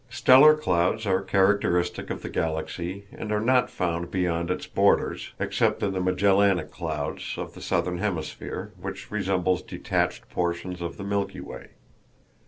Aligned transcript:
Stellar 0.09 0.55
clouds 0.55 1.05
are 1.05 1.21
characteristic 1.21 2.09
of 2.09 2.23
the 2.23 2.29
Galaxy 2.29 3.05
and 3.11 3.31
are 3.31 3.39
not 3.39 3.69
found 3.69 4.09
beyond 4.09 4.49
its 4.49 4.65
borders, 4.65 5.33
except 5.39 5.83
in 5.83 5.93
the 5.93 6.01
"Magellanic 6.01 6.71
Clouds" 6.71 7.35
of 7.37 7.53
the 7.53 7.61
southern 7.61 7.99
hemisphere, 7.99 8.71
which 8.81 9.11
resemble 9.11 9.57
detached 9.57 10.27
portions 10.31 10.81
of 10.81 10.97
the 10.97 11.03
Milky 11.03 11.39
Way. 11.39 11.67